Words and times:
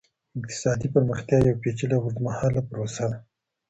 اقتصادي 0.39 0.87
پرمختيا 0.93 1.37
يوه 1.47 1.59
پېچلې 1.63 1.95
او 1.97 2.03
اوږدمهاله 2.05 2.61
پروسه 2.69 3.03
ده. 3.11 3.17